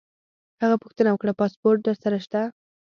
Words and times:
هغه 0.61 0.75
پوښتنه 0.83 1.09
وکړه: 1.11 1.31
پاسپورټ 1.39 1.79
در 1.83 1.95
سره 2.03 2.17
شته؟ 2.25 2.41